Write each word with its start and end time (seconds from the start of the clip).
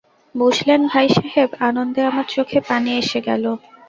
বুঝলেন 0.35 0.81
ভাইসাহেব, 0.87 1.49
আনন্দে 1.67 2.01
আমার 2.05 2.25
চোখে 2.35 2.59
পানি 2.69 2.91
এসে 3.01 3.19
গেল। 3.27 3.43